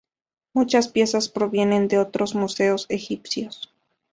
Muchas 0.55 0.87
piezas 0.87 1.29
provienen 1.29 1.87
de 1.87 1.99
otros 1.99 2.33
museos 2.33 2.87
egipcios. 2.89 3.71